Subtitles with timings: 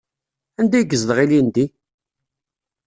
[0.59, 1.65] Anda ay yezdeɣ ilindi?